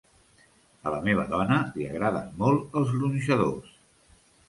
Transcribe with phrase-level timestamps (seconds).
[0.85, 3.73] A la meva dona li agraden molt els gronxadors.